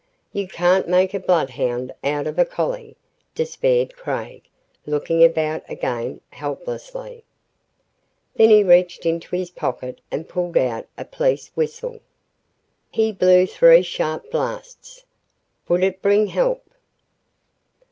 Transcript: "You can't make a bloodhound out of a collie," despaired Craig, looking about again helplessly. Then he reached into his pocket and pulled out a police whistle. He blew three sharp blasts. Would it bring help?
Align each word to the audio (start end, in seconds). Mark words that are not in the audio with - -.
"You 0.33 0.47
can't 0.47 0.87
make 0.87 1.13
a 1.13 1.19
bloodhound 1.19 1.93
out 2.03 2.25
of 2.25 2.39
a 2.39 2.43
collie," 2.43 2.97
despaired 3.35 3.95
Craig, 3.95 4.41
looking 4.87 5.23
about 5.23 5.61
again 5.69 6.21
helplessly. 6.31 7.23
Then 8.35 8.49
he 8.49 8.63
reached 8.63 9.05
into 9.05 9.35
his 9.35 9.51
pocket 9.51 10.01
and 10.09 10.27
pulled 10.27 10.57
out 10.57 10.87
a 10.97 11.05
police 11.05 11.49
whistle. 11.53 11.99
He 12.91 13.11
blew 13.11 13.45
three 13.45 13.83
sharp 13.83 14.31
blasts. 14.31 15.05
Would 15.67 15.83
it 15.83 16.01
bring 16.01 16.25
help? 16.25 16.63